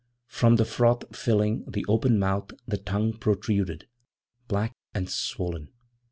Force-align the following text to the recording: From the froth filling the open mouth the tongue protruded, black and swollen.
From 0.25 0.55
the 0.55 0.65
froth 0.65 1.15
filling 1.15 1.63
the 1.67 1.85
open 1.87 2.17
mouth 2.17 2.49
the 2.67 2.79
tongue 2.79 3.13
protruded, 3.13 3.87
black 4.47 4.73
and 4.95 5.07
swollen. 5.07 5.69